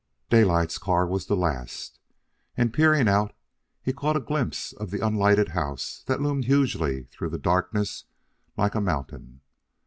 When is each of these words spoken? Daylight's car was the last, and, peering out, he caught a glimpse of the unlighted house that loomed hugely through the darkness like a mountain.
Daylight's 0.31 0.79
car 0.79 1.05
was 1.05 1.27
the 1.27 1.35
last, 1.35 1.99
and, 2.57 2.73
peering 2.73 3.07
out, 3.07 3.35
he 3.83 3.93
caught 3.93 4.17
a 4.17 4.19
glimpse 4.19 4.73
of 4.73 4.89
the 4.89 4.99
unlighted 5.05 5.49
house 5.49 6.01
that 6.07 6.19
loomed 6.19 6.45
hugely 6.45 7.03
through 7.11 7.29
the 7.29 7.37
darkness 7.37 8.05
like 8.57 8.73
a 8.73 8.81
mountain. 8.81 9.41